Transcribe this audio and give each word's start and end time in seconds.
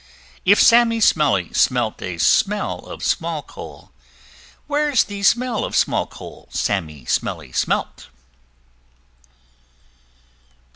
If 0.45 0.59
Sammy 0.59 0.99
Smellie 0.99 1.53
smelt 1.53 2.01
a 2.01 2.17
smell 2.17 2.79
of 2.87 3.03
Small 3.03 3.43
coal, 3.43 3.91
Where's 4.65 5.03
the 5.03 5.21
smell 5.21 5.63
of 5.63 5.75
Small 5.75 6.07
coal 6.07 6.49
Sammy 6.51 7.05
Smellie 7.05 7.51
smelt? 7.53 8.07